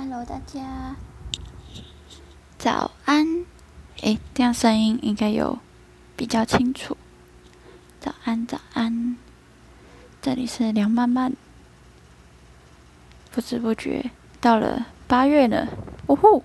[0.00, 0.94] Hello，大家
[2.56, 3.44] 早安。
[4.02, 5.58] 诶，这样声音应该有
[6.16, 6.96] 比较清楚。
[7.98, 9.16] 早安，早安。
[10.22, 11.32] 这里是梁曼曼。
[13.32, 15.66] 不知不觉到了八月呢，
[16.06, 16.44] 呜呼！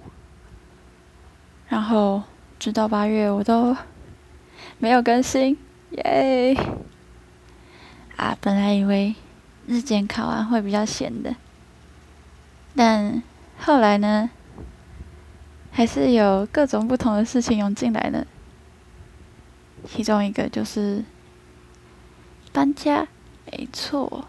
[1.67, 2.23] 然后
[2.57, 3.77] 直到八月我都
[4.79, 5.59] 没有更新，
[5.91, 6.55] 耶！
[8.17, 9.13] 啊，本来以为
[9.67, 11.35] 日检考完会比较闲的，
[12.75, 13.21] 但
[13.65, 14.29] 后来呢，
[15.71, 18.27] 还是有各种不同的事情涌进来了。
[19.85, 21.05] 其中一个就是
[22.51, 23.07] 搬家，
[23.45, 24.25] 没错。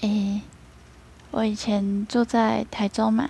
[0.00, 0.40] 诶，
[1.30, 3.28] 我以前住在台中嘛，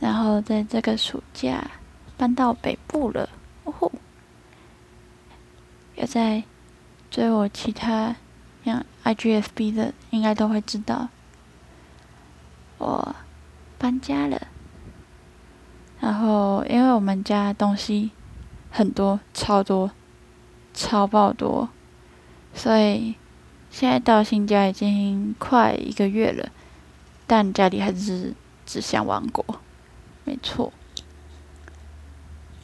[0.00, 1.70] 然后在这个暑假
[2.16, 3.28] 搬到北部了，
[3.62, 3.92] 哦吼！
[5.94, 6.42] 有在。
[7.08, 8.16] 追我其他
[8.64, 11.10] 像 IGFB 的，应该都会知道，
[12.84, 13.16] 我
[13.78, 14.48] 搬家了。
[16.00, 18.10] 然后，因为我们家东西
[18.70, 19.90] 很多，超多，
[20.74, 21.70] 超爆多，
[22.52, 23.14] 所以
[23.70, 26.50] 现在到新家已经快一个月了，
[27.26, 28.34] 但家里还是
[28.66, 29.42] 只像王国，
[30.24, 30.70] 没错。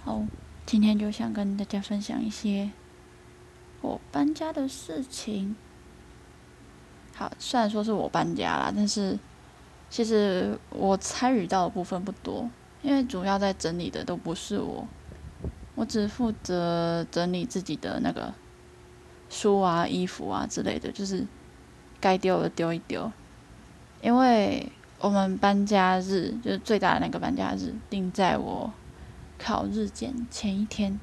[0.05, 0.23] 好，
[0.67, 2.71] 今天就想跟大家分享一些。
[3.81, 5.57] 我搬家的事情，
[7.15, 9.19] 好，虽然说是我搬家啦，但是
[9.91, 12.49] 其实我参与到的部分不多，
[12.81, 14.87] 因为主要在整理的都不是我，
[15.75, 18.33] 我只负责整理自己的那个
[19.29, 21.27] 书啊、衣服啊之类的，就是
[22.01, 23.11] 该丢的丢一丢。
[24.01, 28.73] 因为我们搬家日就是最大的那个搬家日定在我
[29.39, 30.99] 考日检前一天。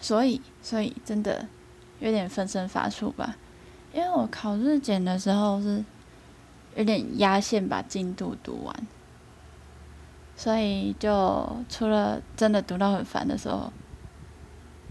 [0.00, 1.46] 所以，所以真的
[1.98, 3.36] 有点分身乏术吧。
[3.92, 5.84] 因为我考日检的时候是
[6.80, 8.74] 有点压线把进度读完，
[10.34, 13.70] 所以就除了真的读到很烦的时候，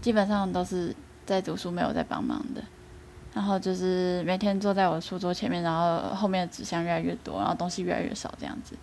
[0.00, 0.94] 基本上都是
[1.26, 2.62] 在读书，没有在帮忙的。
[3.34, 8.76] 然后就是每天坐在我书桌前面，然后后面的纸箱越来越多，然后东西越来越少，这样子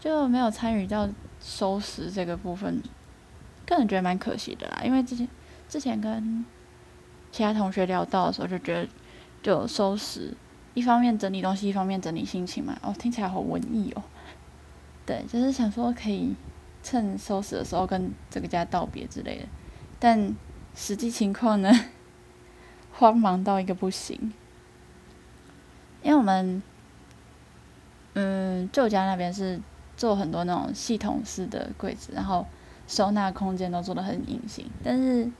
[0.00, 1.08] 就没有参与到
[1.40, 2.82] 收拾这个部分。
[3.64, 5.28] 个人觉得蛮可惜的啦，因为之前
[5.68, 6.44] 之前跟
[7.30, 8.88] 其他同学聊到的时候，就觉得
[9.40, 10.34] 就收拾，
[10.74, 12.78] 一方面整理东西，一方面整理心情嘛。
[12.82, 14.02] 哦，听起来好文艺哦。
[15.06, 16.34] 对，就是想说可以
[16.82, 19.46] 趁收拾的时候跟这个家道别之类的，
[19.98, 20.34] 但
[20.74, 21.70] 实际情况呢，
[22.92, 24.32] 慌忙到一个不行。
[26.02, 26.62] 因为我们
[28.14, 29.60] 嗯旧家那边是
[29.96, 32.46] 做很多那种系统式的柜子，然后。
[32.88, 35.30] 收纳空间都做的很隐形，但是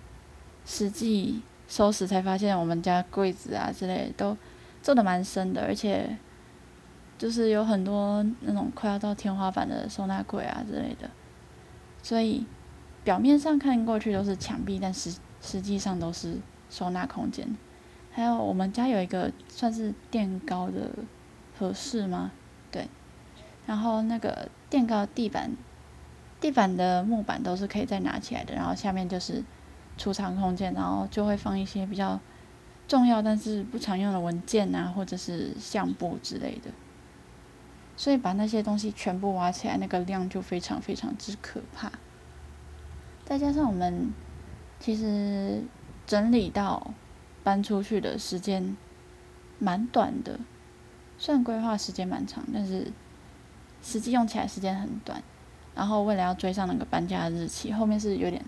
[0.65, 4.37] 实际收拾才发现，我们家柜子啊之类的都
[4.83, 6.17] 做的蛮深的，而且
[7.19, 11.11] 就是有很多那种快要到天花板的收纳柜啊之类的，
[12.03, 12.47] 所以
[13.05, 17.57] 表面上看过去都是墙壁，但实实际上都是收纳空间。
[18.13, 20.91] 还有我们家有一个算是垫高的
[21.59, 22.33] 合适吗？
[22.71, 22.89] 对，
[23.67, 25.51] 然后那个垫高地板。
[26.41, 29.45] 地板的木板都是可以再拿起来的，然后下面就是
[29.99, 32.19] 储藏空间，然后就会放一些比较
[32.91, 36.73] 重要但是不常用的文件啊，或者是相簿之类的。
[37.97, 41.93] 所以把那些东西全部挖起来，那个量就非常非常之可怕。
[43.25, 44.13] 再加上我们
[44.81, 45.63] 其实
[46.05, 46.93] 整理到
[47.45, 48.77] 搬出去的时间
[49.61, 50.41] 蛮短的，
[51.17, 52.91] 虽然规划时间蛮长，但是
[53.81, 55.23] 实际用起来时间很短。
[55.77, 58.45] 然后为了要追上那个搬家的日期，后面是有点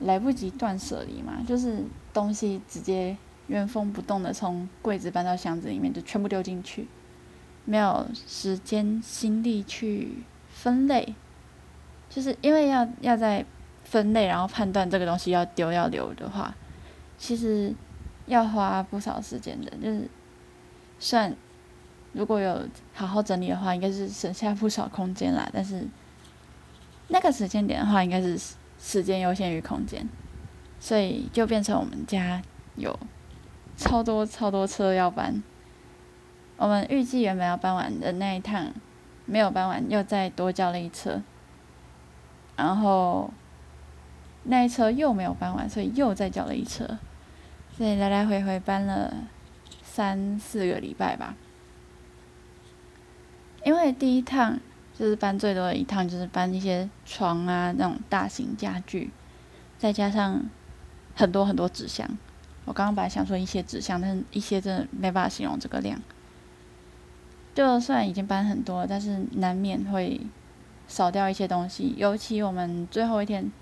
[0.00, 1.82] 来不及断舍离嘛，就是
[2.12, 3.16] 东西直接
[3.46, 6.86] 原封不动的从柜子搬到箱子里面，就全部丢进去，
[7.64, 11.14] 没有时间心力去分类，
[12.08, 13.44] 就是因为要要在
[13.84, 16.54] 分类，然后判断这个东西要丢要留的话，
[17.16, 17.74] 其实
[18.26, 20.08] 要花不少时间的，就是
[20.98, 21.34] 算
[22.12, 25.86] 如果有好好整理的话，应该是省下不少空间啦，但是。
[27.08, 28.40] 那个时间点的话，应该是
[28.86, 30.06] 时间优先于空间，
[30.78, 32.42] 所以就变成我们家
[32.76, 32.96] 有
[33.78, 35.42] 超多超多车要搬。
[36.58, 38.74] 我们预计原本要搬完的那一趟
[39.24, 41.22] 没有搬完，又再多叫了一车，
[42.56, 43.32] 然后
[44.42, 46.98] 那一车又没有搬完，所以又再叫了一车，
[47.74, 49.14] 所以来来回回搬了
[49.82, 51.34] 三四个礼拜吧。
[53.64, 54.60] 因为第一趟。
[54.98, 59.10] 就是搬最多的一趟，就是搬一些床啊那种大型家具，
[59.76, 60.40] 再加上
[61.14, 62.08] 很多很多纸箱。
[62.64, 66.00] 我刚刚本来想说一些纸箱，但是一些真的没办法形容这个量。
[67.54, 70.20] 就算已经搬很多，但是难免会
[70.88, 71.94] 少掉一些东西。
[71.96, 73.52] 尤其我们最后一天，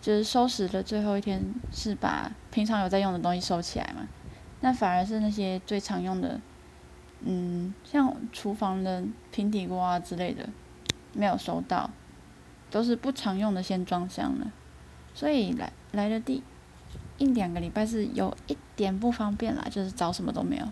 [0.00, 4.06] 就是收拾的最后一天，是把平常有在用的东西收起来嘛。
[4.60, 6.40] 那反而是那些最常用的，
[7.24, 10.48] 嗯，像厨房的平底锅啊之类的，
[11.12, 11.88] 没有收到，
[12.70, 14.52] 都是不常用的先装箱了。
[15.14, 16.42] 所以来来的第
[17.18, 20.66] 一两个礼拜是有一点不方便啦，就是找什么都没有。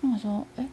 [0.00, 0.68] 那我说，哎，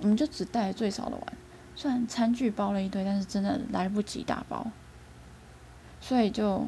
[0.00, 1.26] 我们就只带最少的碗，
[1.74, 4.66] 虽然餐具包了一堆，但是真的来不及打包，
[6.00, 6.66] 所以就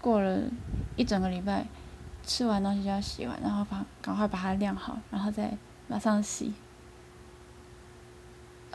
[0.00, 0.42] 过了
[0.96, 1.66] 一整个礼拜。
[2.28, 5.50] 吃完东西就要洗完，然后把赶快把它晾好，然后再
[5.88, 6.52] 马上洗。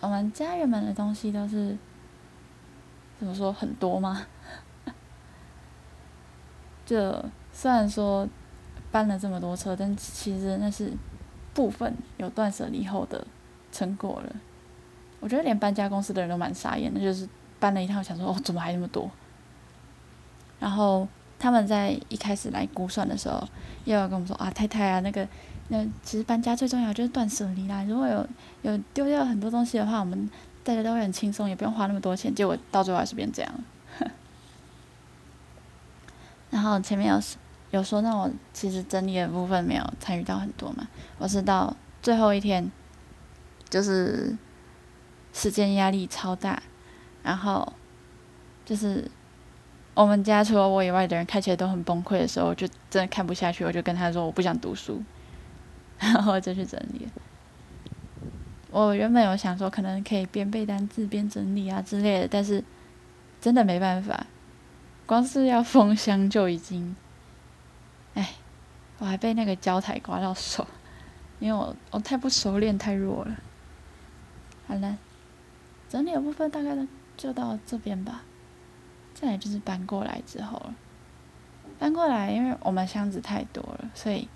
[0.02, 1.78] 我们家人们的东西都是
[3.20, 4.26] 怎么说很多吗？
[6.84, 7.24] 就
[7.54, 8.28] 虽然说
[8.92, 10.92] 搬了这么多车，但其实那是
[11.54, 13.24] 部分有断舍离后的
[13.72, 14.36] 成果了。
[15.20, 17.30] 我觉得连搬家公司的人都蛮傻眼的，就是
[17.60, 19.12] 搬了一趟，想说哦，怎么还那么多？
[20.60, 21.08] 然后。
[21.44, 23.46] 他们在一开始来估算的时候，
[23.84, 25.28] 又要跟我们说啊，太太啊，那个，
[25.68, 27.84] 那其实搬家最重要就是断舍离啦。
[27.84, 28.26] 如果有
[28.62, 30.30] 有丢掉很多东西的话，我们
[30.64, 32.34] 大家都会很轻松，也不用花那么多钱。
[32.34, 33.54] 结果到最后还是变这样。
[36.50, 37.22] 然后前面有
[37.72, 40.88] 有说，那我其实整理的部分没有参与到很多嘛，
[41.18, 42.72] 我是到最后一天，
[43.70, 44.38] 就是
[45.34, 46.64] 时间压力超大，
[47.22, 47.74] 然后
[48.64, 49.12] 就是。
[49.96, 55.02] 我们家除了我以外的人看起来都很崩溃的时候，就真的看不下去，我就跟他说我不想读书，
[56.00, 57.08] 然后就去整理。
[58.72, 62.64] 我原本有想说可能可以边背单词边整理啊之类的，但是
[63.40, 64.26] 真的没办法，
[65.06, 66.96] 光是要封箱就已经，
[68.16, 68.32] 哎，
[68.98, 70.66] 我还被那个胶台刮到手，
[71.40, 73.36] 因为我 我太不熟练太弱了。
[74.66, 74.98] 好了，
[75.88, 76.76] 整理的部分大概
[77.16, 78.24] 就到这边吧。
[79.24, 80.76] 再来就是搬过来之后了，
[81.80, 84.28] 搬过来，因为我们箱子太多了，所以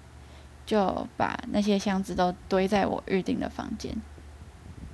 [0.66, 3.94] 就把那些箱子都堆在我预定的房间。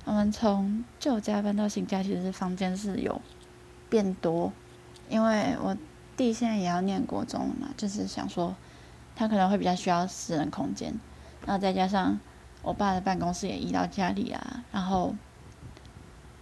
[0.04, 3.22] 我们从旧家搬到新家，其实房间是有
[3.88, 4.52] 变多，
[5.08, 5.76] 因为我
[6.16, 8.52] 弟现在也要念国中了嘛，就是想说
[9.14, 10.92] 他可能会比较需要私人空间，
[11.46, 12.18] 然后再加上
[12.62, 15.14] 我爸的办公室也移到家里啊，然后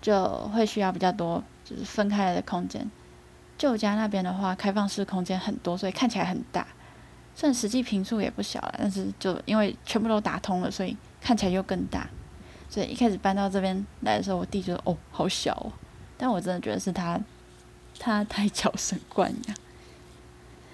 [0.00, 2.90] 就会需要比较多就是分开来的空间。
[3.62, 6.66] 旧家那边的话，开放式空间很多，所以看起来很大，
[7.36, 12.10] 虽然实际平数也不小了，但是就因为全部都打通了，所以看起来又更大。
[12.68, 15.70] 所以一开始搬到这边来的时候，我弟觉得哦，好小哦，
[16.18, 17.20] 但我真的觉得是他，
[18.00, 19.56] 他太 娇生惯养。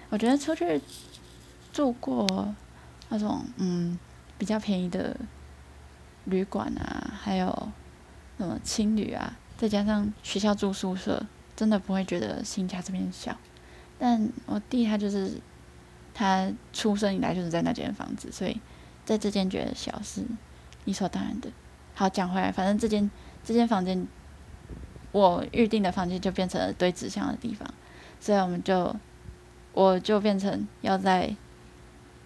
[0.08, 0.81] 我觉得出去
[1.70, 2.55] 住过
[3.11, 3.99] 那种嗯
[4.38, 5.14] 比较便宜的
[6.25, 7.69] 旅馆啊，还有
[8.38, 11.23] 什么青旅啊，再加上学校住宿舍。
[11.58, 13.37] 真的不会觉得新家这边小，
[13.99, 15.40] 但我弟他就是，
[16.14, 18.60] 他出生以来就是在那间房子，所以
[19.05, 20.22] 在这间觉得小是
[20.84, 21.50] 理所当然的。
[21.96, 23.10] 好，讲回来，反正这间
[23.44, 24.06] 这间房间，
[25.10, 27.69] 我预定的房间就变成了堆纸箱的地方，
[28.20, 28.94] 所以我们就
[29.72, 31.34] 我就变成要在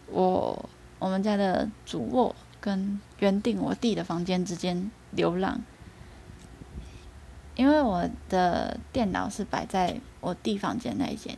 [0.08, 0.68] 我
[0.98, 5.58] 我们家的主卧跟原定我弟的房间之间流浪。
[7.54, 11.36] 因为我的电脑是摆在我弟房间那一间，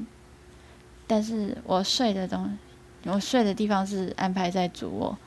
[1.08, 2.56] 但是我睡的东，
[3.04, 5.18] 我睡的地方是安排在主卧，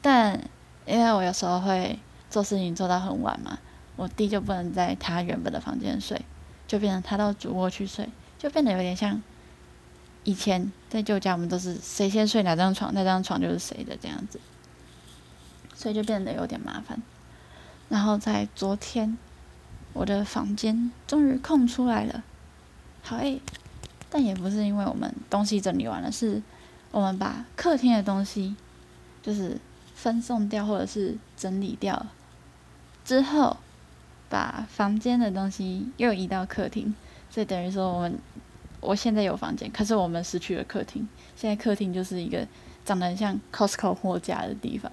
[0.00, 0.40] 但
[0.86, 1.98] 因为我有时候会
[2.30, 3.58] 做事情做到很晚嘛，
[3.96, 6.24] 我弟就不能在他原本的房间睡，
[6.68, 9.20] 就变成他到主卧去睡，就变得有点像
[10.22, 14.40] 以前在旧家，我们都是谁先睡哪张床，那张床就是谁的这样子，
[15.74, 17.02] 所以就变得有点麻烦。
[17.88, 19.18] 然后在昨天。
[19.92, 22.22] 我的房间终于空出来了，
[23.02, 23.40] 好诶，
[24.08, 26.42] 但也不是因为我们东西整理完了，是
[26.90, 28.56] 我们把客厅的东西
[29.22, 29.58] 就是
[29.94, 32.06] 分送掉或者是整理掉
[33.04, 33.56] 之后，
[34.28, 36.94] 把房间的东西又移到客厅，
[37.30, 38.18] 所以等于说我们
[38.80, 42.46] 我现在有房间，可是我们失去了客厅，现在客厅就是一个
[42.84, 44.90] 长得很像 Costco 货架的地方。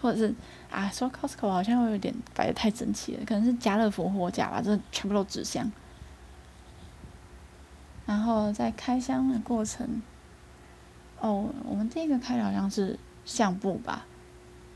[0.00, 0.32] 或者是
[0.70, 5.70] 啊，说 Costco 好像会有点摆的太整齐了，可能是家乐福货架吧，这全部都纸箱。
[8.04, 10.02] 然后在开箱的过程，
[11.20, 14.06] 哦，我们第一个开的好像是相簿吧，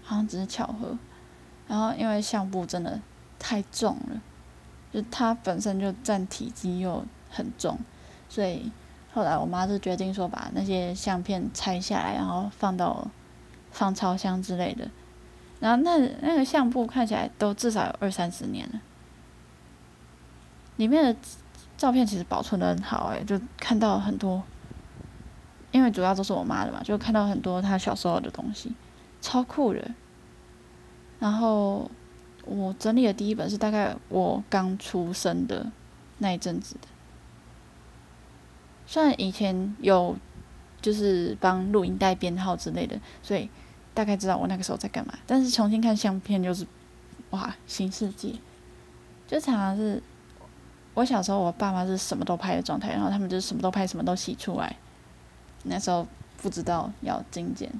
[0.03, 0.99] 好像只是巧合。
[1.69, 3.01] 然后因为相簿真的
[3.39, 4.21] 太重了，
[4.93, 7.79] 就它本身就占体积又很重，
[8.29, 8.71] 所以
[9.13, 13.09] 后来我妈就决定说把那些相片拆下来，然后放到
[13.71, 14.91] 放超箱之类的。
[15.63, 18.81] 然后那那个相簿看起来都至少有二三十年了，
[20.75, 21.17] 里面的
[21.79, 24.43] 照片其实保存的很好，哎，就看到很多，
[25.71, 28.75] 因为主要都是我妈的嘛，就看到很多她小时候的东西，
[29.21, 29.89] 超酷的。
[31.21, 31.89] 然后
[32.45, 35.71] 我整理的第一本是大概我刚出生的
[36.19, 36.89] 那一阵子的，
[38.85, 40.17] 虽然以前有
[40.81, 43.49] 就是帮录音带编号之类的，所以。
[43.95, 46.67] 大概知道我那个时候在干嘛，但是重新看相片就是，
[47.31, 48.35] 哇，新世界！
[49.27, 50.03] 就常常是，
[50.95, 54.77] 我小时候我爸妈是什么都拍的状态，然后他们就是什么都拍，什么都洗出来。
[55.65, 56.07] 那时候
[56.39, 57.71] 不知道要精简，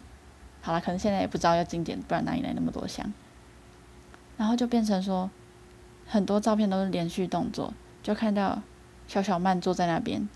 [0.61, 3.13] 好了，可能现在也不知道要精简，不然哪里来那么多相？
[4.37, 5.31] 然后就变成说，
[6.07, 8.63] 很多照片都是连续动作，就看到
[9.09, 10.29] 小小曼坐在那边，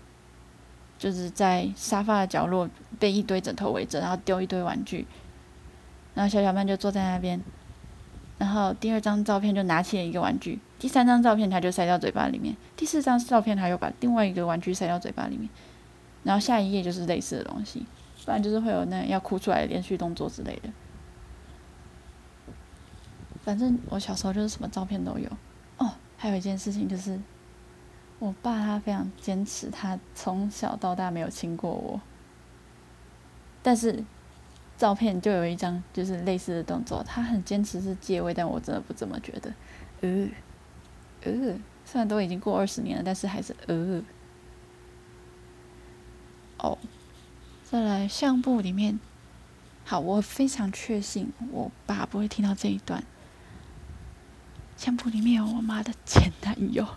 [0.97, 2.69] 就是在沙发的角落
[2.99, 5.05] 被一堆枕头围着，然后丢一堆玩具。
[6.17, 7.39] 然后小小曼就坐在那边，
[8.39, 15.47] 然后第二张照片就拿起了一个玩具，第三张照片他就塞到嘴巴里面，第四张照片他又把另外一个玩具塞到嘴巴里面，
[16.23, 17.85] 然后下一页就是类似的东西，
[18.25, 20.69] 不然就是会有那要哭出来的连续动作之类的。
[23.45, 25.29] 反正我小时候就是什么照片都有。
[25.77, 27.21] 哦，还有一件事情就是，
[28.17, 32.01] 我爸他非常坚持，他从小到大没有亲过我，
[33.61, 34.03] 但是。
[34.77, 37.03] 照片就有一张，就是类似的动作。
[37.03, 39.51] 他很坚持是借位，但我真的不这么觉得。
[40.01, 40.27] 呃，
[41.23, 41.31] 呃，
[41.83, 44.03] 虽然都已经过二十年了，但是还是呃。
[46.59, 46.77] 哦，
[47.63, 48.99] 再来相簿里面，
[49.83, 53.03] 好，我非常确信我爸不会听到这一段。
[54.75, 56.87] 相簿里面有我妈的前男友。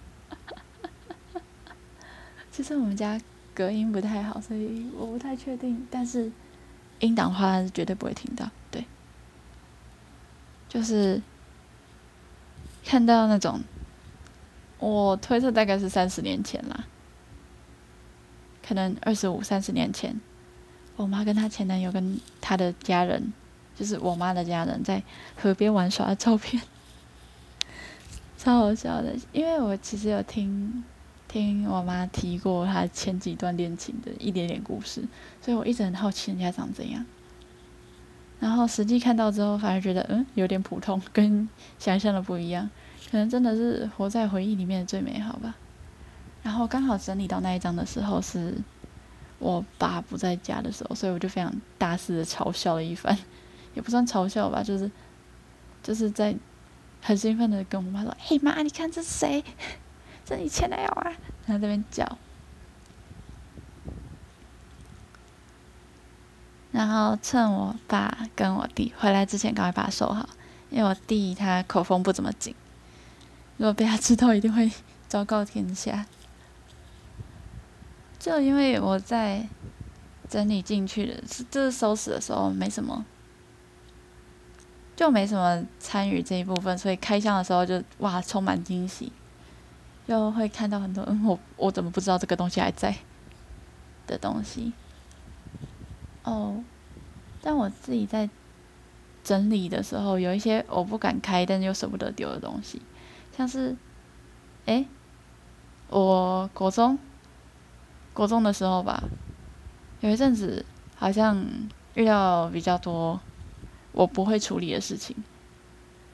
[2.52, 3.18] 其实我们家
[3.54, 6.30] 隔音不太好，所以我不太确定，但是。
[7.00, 8.84] 音档的话是绝对不会听到，对，
[10.68, 11.20] 就是
[12.84, 13.60] 看到那种，
[14.78, 16.84] 我推测大概是三十年前啦，
[18.66, 20.20] 可能二十五、三十年前，
[20.96, 23.32] 我妈跟她前男友跟她的家人，
[23.76, 25.02] 就是我妈的家人在
[25.36, 26.62] 河边玩耍的照片，
[28.38, 29.16] 超好笑的。
[29.32, 30.84] 因为我其实有听
[31.30, 35.04] 听我妈提过她前几段恋情的一点点故事。
[35.40, 37.06] 所以我一直很好奇人家长怎样，
[38.40, 42.68] 然后实际看到之后，反而觉得嗯有点普通，跟想象的不一样，
[43.10, 45.54] 可能真的是活在回忆里面的最美好吧。
[46.42, 48.56] 然后刚好整理到那一张的时候，是
[49.38, 53.16] 我爸不在家的时候，所以我就非常大肆的嘲笑了一番，
[53.74, 54.90] 也不算嘲笑吧，就是
[55.82, 56.34] 就是在
[57.00, 59.44] 很兴奋的跟我妈说：“嘿妈，你看这是谁？
[60.30, 61.12] 这你前男友啊！”
[61.44, 62.18] 然后这边叫。
[66.70, 70.28] 然后趁我爸跟我弟回来之前，赶快把它收好，
[70.70, 72.54] 因为我弟他口风不怎么紧，
[73.56, 74.70] 如果被他知道，一定会
[75.08, 76.06] 昭告天下。
[78.20, 79.48] 就因为我在
[80.28, 81.20] 整理进去的，
[81.50, 83.04] 就是收拾的时候没什么，
[84.94, 89.10] 就没什么参与这一部分，所以开箱的时候就哇充满惊喜，
[90.10, 92.92] 就会看到很多嗯我我怎么不知道这个东西还在
[94.08, 94.72] 的东西。
[96.24, 96.64] 哦，
[97.40, 98.28] 但我自己在
[99.22, 102.82] 整理的时候，有一些我不敢开，但又舍不得丢的东西，
[103.36, 103.76] 像是，
[104.66, 104.84] 哎，
[105.90, 106.98] 我国中，
[108.12, 109.04] 国中的时候吧，
[110.00, 111.40] 有一阵子好像
[111.94, 113.20] 遇到比较多
[113.92, 115.14] 我不会处理的事情，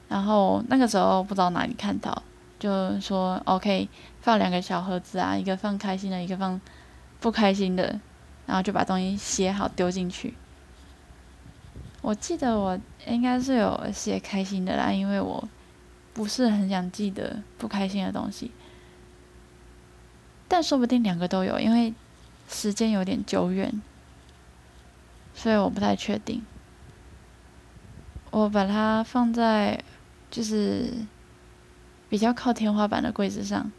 [0.07, 2.21] 然后那个时候不知道哪里看到，
[2.59, 3.87] 就说 OK
[4.21, 6.59] 放两个小盒子啊，一个放开心的，一个放
[7.19, 7.99] 不开心的。
[8.45, 10.33] 然后就把东西写好丢进去。
[12.01, 15.45] 我记得我应该是有写开心的啦，因为我
[16.13, 18.51] 不是很想记得不开心的东西。
[20.47, 21.93] 但说不定两个都有，因为
[22.47, 23.81] 时间有点久远，
[25.35, 26.41] 所以我不太确定。
[28.31, 29.83] 我把它放在
[30.31, 30.93] 就是
[32.09, 33.71] 比较靠天花板的柜子上，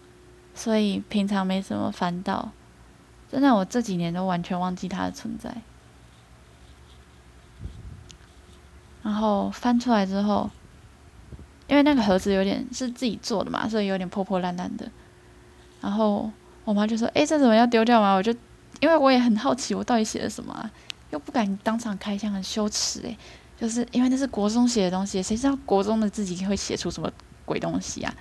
[0.55, 2.51] 所以平常没什么翻到。
[3.31, 5.55] 真的，我这几年都完全忘记它的存在。
[9.03, 10.51] 然后翻出来之后，
[11.67, 14.91] 因为那个盒子有点是自己做的嘛，所以有点破破烂烂的。
[15.81, 16.31] 然后
[16.65, 18.35] 我妈就说：“哎，这怎么要丢掉吗？”我就
[18.81, 20.71] 因为我也很好奇，我到底写了什么，啊
[21.11, 23.17] 又不敢当场开箱，很羞耻哎。
[23.59, 27.11] 就是因为那是国中写的东西，谁知道国中的自己会写出什么
[27.49, 28.15] 鬼东西啊？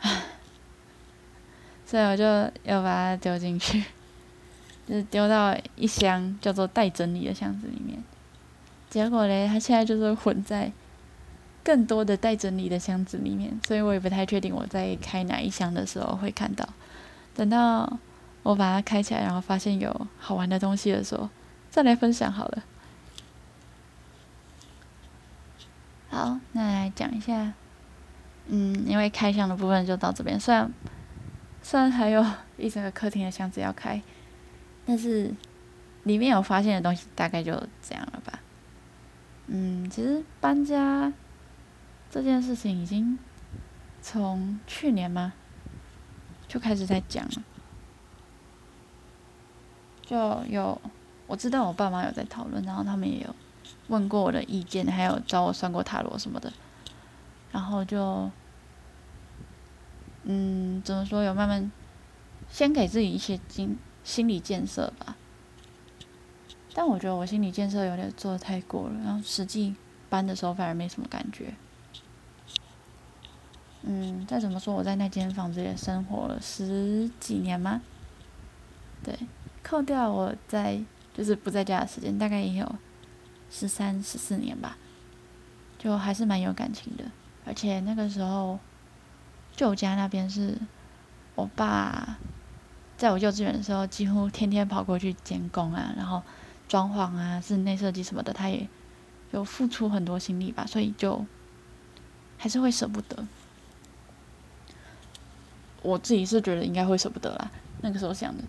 [0.00, 0.22] 唉。
[1.84, 2.24] 所以我就
[2.62, 3.84] 要把它丢进去，
[4.86, 8.02] 就是丢到一箱叫做待整理的箱子里面。
[8.88, 10.72] 结果嘞，它现在就是混在
[11.62, 16.66] 更多的待整理的箱子里面，所以我也不太确定我在开哪一箱的时候会看到。
[17.34, 17.98] 等到
[18.42, 21.28] 我把它开起来，然后发现有好玩的东西的时候，
[21.70, 22.62] 再来分享好了。
[26.08, 27.52] 好，那来讲一下，
[28.48, 30.38] 嗯，因为开箱的部分就到这边。
[30.38, 30.72] 虽然
[31.62, 32.24] 虽然还有
[32.58, 34.00] 一整个客厅的箱子要开，
[34.84, 35.32] 但是
[36.04, 38.40] 里面有发现的东西大概就这样了吧。
[39.46, 41.12] 嗯，其实搬家
[42.10, 43.18] 这件事情已经
[44.00, 45.32] 从去年吗
[46.48, 47.42] 就开始在讲了，
[50.02, 50.80] 就有
[51.26, 53.34] 我知道我爸妈有在讨论，然后他们也有。
[53.88, 56.50] 问过我的意见，还有找我算过塔罗什么的，
[57.52, 58.30] 然后就，
[60.24, 61.22] 嗯，怎么说？
[61.22, 61.70] 有慢慢
[62.50, 65.16] 先给自己一些心心理建设吧。
[66.74, 69.76] 但我觉得我心理建设有点做的太过了，然后实际
[70.08, 71.54] 搬的时候反而没什么感觉。
[73.82, 77.82] 嗯，再怎么说，我在那间房子也生活了十几年吗？
[79.04, 79.18] 对，
[79.62, 80.80] 扣掉我在
[81.12, 82.74] 就是不在家的时间，大概也有。
[83.50, 84.78] 十三、十四年吧，
[85.78, 87.04] 就还是蛮有感情的。
[87.44, 88.58] 而且那个时候，
[89.54, 90.58] 旧家那边是
[91.34, 92.18] 我爸
[92.96, 96.22] 在我幼稚园的时候，几乎天天跑过去监工啊，然后
[96.68, 98.68] 装潢啊、室内设计什么的，他也
[99.32, 101.26] 有付出很多心力吧，所以就
[102.38, 103.26] 还是会舍不得。
[105.82, 108.44] 我自己是觉得应该会舍不得啦，那个时候想的。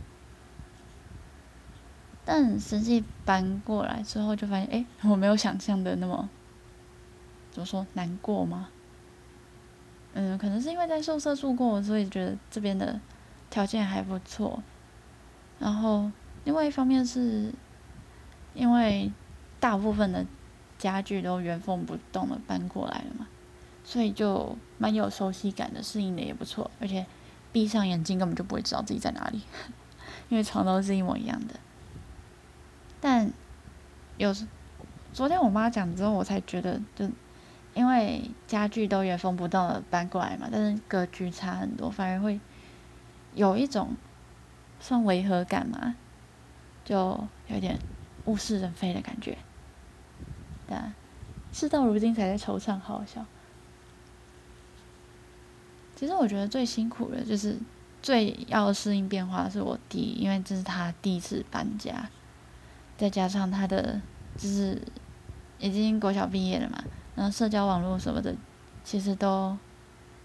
[2.23, 6.29] 但实际搬过来之后，就发现，哎，我没有想象的那么，
[7.51, 8.69] 怎么说难过吗？
[10.13, 12.99] 嗯，可能是因为在宿舍住过，所以觉得这边的
[13.49, 14.61] 条件还不错。
[15.59, 16.11] 然后，
[16.43, 17.51] 另外一方面是，
[18.53, 19.11] 因为
[19.59, 20.25] 大部分的
[20.77, 23.27] 家具都原封不动的搬过来了嘛，
[23.83, 26.69] 所以就蛮有熟悉感的，适应的也不错。
[26.79, 27.05] 而且
[27.51, 29.41] 闭上眼睛根本就不会知道自己在哪里，
[30.29, 31.55] 因为床都是一模一样的。
[32.99, 33.31] 但
[34.17, 34.45] 有时，
[35.13, 37.09] 昨天我妈讲之后，我才觉得，就
[37.73, 42.39] 因为家具都原封不动的搬过来嘛，但是格局差很多，反而会
[43.35, 43.95] 有一种
[44.79, 45.95] 算违和感嘛，
[46.85, 47.79] 就有点
[48.25, 49.37] 物是人非的感觉。
[50.67, 50.93] 但
[51.51, 53.25] 事到如今才在惆怅，好笑。
[55.95, 57.57] 其实我觉得最辛苦的，就是
[58.01, 62.09] 最要适应变化的是我弟，因为这是他第一次搬家。
[62.97, 63.99] 再加上他的
[64.37, 64.81] 就是
[65.59, 66.83] 已经国小毕业了嘛，
[67.15, 68.35] 然后社交网络什么的，
[68.83, 69.57] 其实都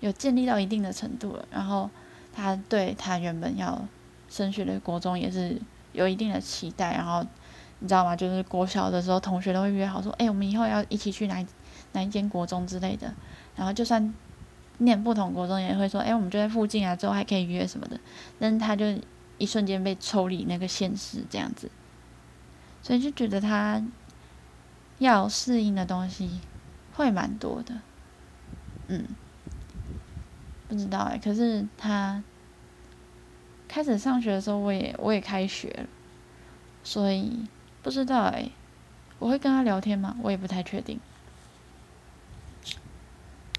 [0.01, 1.45] 有建立到一定的程度了。
[1.51, 1.91] 然后
[2.33, 3.87] 他对他原本要
[4.29, 5.61] 升学的国中也是
[5.93, 6.95] 有一定的期待。
[6.95, 7.25] 然后
[7.81, 8.17] 你知道吗？
[8.17, 11.45] 就是国小的时候，同学都会约好说：“哎，我们以后要一起去哪
[11.93, 13.15] 哪一间国中之类的。”
[13.55, 14.15] 然后就算
[14.79, 17.99] 念不同国中，也会说：“哎，我们就在附近啊，之后还可以约什么的。”
[18.39, 18.85] 但是他就
[19.37, 21.71] 一瞬间被抽离那个现实，这样子。
[22.83, 23.83] 所以就觉得他
[24.99, 26.41] 要适应的东西
[26.99, 27.75] 会蛮多的，
[28.89, 29.07] 嗯，
[30.67, 31.17] 不知道哎。
[31.17, 32.25] 可是他
[33.69, 35.87] 开始上学的时候，我也我也开学了，
[36.83, 37.47] 所以
[37.85, 38.51] 不知道哎。
[39.21, 40.17] 我会跟他聊天吗？
[40.23, 40.99] 我也不太确定。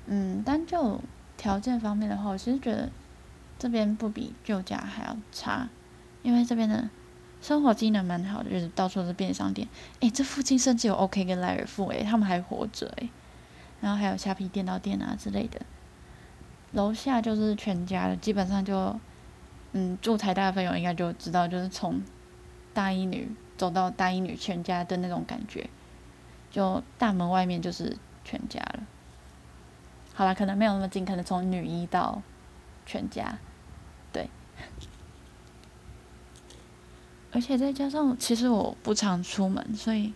[0.05, 1.01] 嗯，单就
[1.37, 2.89] 条件方面的话，我其实觉得
[3.57, 5.69] 这边不比旧家还要差，
[6.23, 6.89] 因为这边的。
[7.41, 9.65] 生活机能蛮好的，就是到处都是便利商店。
[10.01, 13.09] 诶，这附近甚至有 OK 跟莱尔富，诶，他们还活着，诶。
[13.81, 15.61] 然后还有虾皮电脑店啊之类的。
[16.71, 18.99] 楼下就是全家了，基本上就，
[19.71, 22.01] 嗯，住台大的朋友应该就知道，就是从
[22.73, 25.69] 大一女走到大一女全家的那种感觉，
[26.51, 28.83] 就大门外面就是全家了。
[30.13, 32.21] 好了，可能没有那么近，可能从女一到
[32.85, 33.39] 全家，
[34.11, 34.29] 对。
[37.31, 40.13] 而且再加上，其实我不常出门，所以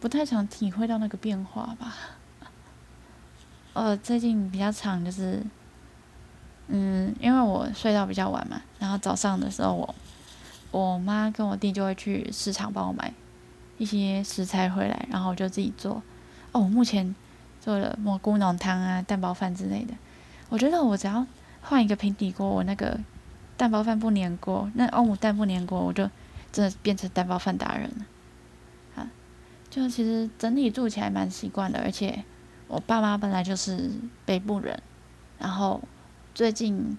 [0.00, 1.94] 不太常体会到那个变化吧。
[3.74, 5.42] 呃，最近比较长就是，
[6.68, 9.94] 嗯，因为我睡到比较晚嘛，然后早上的时候，我
[10.70, 13.12] 我妈跟我弟就会去市场帮我买
[13.78, 16.02] 一些食材回来，然后我就自己做。
[16.52, 17.14] 哦，我目前
[17.60, 19.94] 做了蘑菇浓汤啊、蛋包饭之类的。
[20.48, 21.26] 我觉得我只要
[21.62, 23.00] 换一个平底锅，我那个
[23.56, 26.08] 蛋包饭不粘锅，那欧姆蛋不粘锅，我就。
[26.52, 28.04] 真的变成蛋包饭达人了，
[28.94, 29.08] 啊，
[29.70, 32.22] 就其实整体住起来蛮习惯的，而且
[32.72, 33.90] 我爸妈本来就是
[34.24, 34.82] 北部人，
[35.38, 35.78] 然后
[36.34, 36.96] 最近，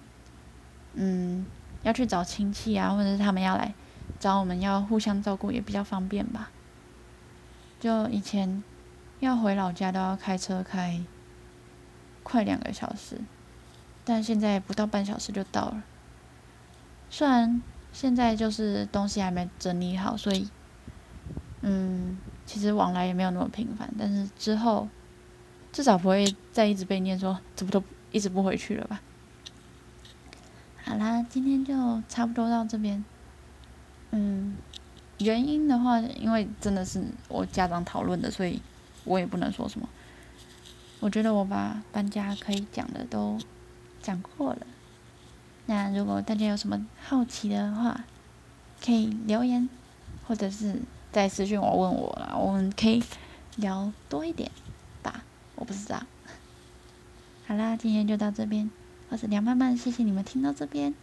[0.92, 1.44] 嗯，
[1.82, 3.74] 要去找亲戚啊，或者是他们要来
[4.20, 6.52] 找我们，要互相照顾也比较方便吧。
[7.80, 8.62] 就以前
[9.18, 11.02] 要回老家都要开车开
[12.22, 13.18] 快两个小时，
[14.04, 15.82] 但现在不到半小时就到了。
[17.10, 17.60] 虽然
[17.92, 20.48] 现在就是东西还没整理好，所以，
[21.62, 24.88] 嗯，其实往来也没有那么频繁，但是之后
[25.74, 27.82] 至少不会再一直被念说怎么都
[28.12, 29.02] 一直不回去了吧。
[30.84, 33.04] 好啦，今天就差不多到这边。
[34.12, 34.56] 嗯，
[35.18, 38.62] 原因的话，因为真的是我家长讨论的，所以
[39.02, 39.88] 我也不能说什么。
[41.00, 43.36] 我觉得我把搬家可以讲的都
[44.00, 44.64] 讲过了。
[45.66, 48.04] 那如果大家有什么好奇的话，
[48.80, 49.68] 可以留言，
[50.28, 53.02] 或者是在私信我问我啦，我们可以
[53.56, 54.48] 聊多一点。
[55.56, 56.02] 我不知道。
[57.46, 58.70] 好啦，今天就到这边。
[59.10, 60.94] 我是梁曼曼，谢谢你们听到这边，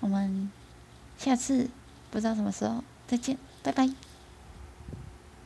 [0.00, 0.50] 我们
[1.16, 1.70] 下次
[2.10, 4.11] 不知道什么时候再见，拜拜。